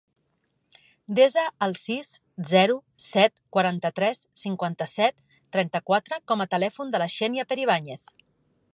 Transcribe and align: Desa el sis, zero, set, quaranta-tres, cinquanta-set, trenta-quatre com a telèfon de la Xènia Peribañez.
Desa 1.19 1.43
el 1.65 1.75
sis, 1.81 2.09
zero, 2.53 2.77
set, 3.09 3.35
quaranta-tres, 3.57 4.25
cinquanta-set, 4.47 5.23
trenta-quatre 5.57 6.23
com 6.33 6.47
a 6.47 6.53
telèfon 6.59 6.95
de 6.97 7.05
la 7.05 7.13
Xènia 7.19 7.51
Peribañez. 7.53 8.15